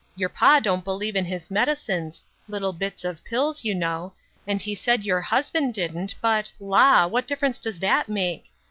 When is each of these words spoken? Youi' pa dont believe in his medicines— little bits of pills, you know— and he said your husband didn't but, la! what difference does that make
Youi' 0.17 0.33
pa 0.33 0.59
dont 0.59 0.83
believe 0.83 1.15
in 1.15 1.25
his 1.25 1.51
medicines— 1.51 2.23
little 2.49 2.73
bits 2.73 3.05
of 3.05 3.23
pills, 3.23 3.63
you 3.63 3.75
know— 3.75 4.13
and 4.47 4.59
he 4.59 4.73
said 4.73 5.03
your 5.03 5.21
husband 5.21 5.75
didn't 5.75 6.15
but, 6.23 6.51
la! 6.59 7.05
what 7.05 7.27
difference 7.27 7.59
does 7.59 7.77
that 7.77 8.09
make 8.09 8.45